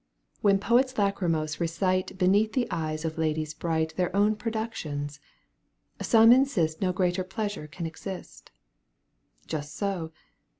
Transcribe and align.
When 0.41 0.57
poets 0.57 0.97
lachrymose 0.97 1.59
recite 1.59 2.17
Beneath 2.17 2.53
the 2.53 2.67
eyes 2.71 3.05
of 3.05 3.19
ladies 3.19 3.53
bright 3.53 3.95
Their 3.97 4.15
own 4.15 4.35
productions, 4.35 5.19
some 6.01 6.31
insist 6.31 6.81
No 6.81 6.91
greater 6.91 7.23
pleasure 7.23 7.67
can 7.67 7.85
exist 7.85 8.49
Just 9.45 9.75
so 9.75 10.11